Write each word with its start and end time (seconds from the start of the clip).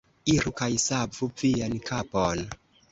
Iru 0.35 0.53
kaj 0.61 0.69
savu 0.87 1.31
vian 1.43 1.81
kapon! 1.93 2.45